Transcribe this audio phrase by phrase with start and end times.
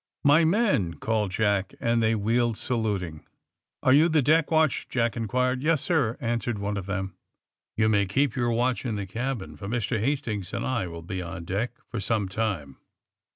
[0.23, 3.23] *'My men!" called Jack, and they wheeled, saluting.
[3.83, 5.61] Are you the deck watch?" Jack inquired.
[5.61, 7.13] Yes, sir," answered one of them.
[7.77, 9.99] You may keep your watch in the cabin, for Mr.
[9.99, 12.77] Hastings and I will be on deck for some time.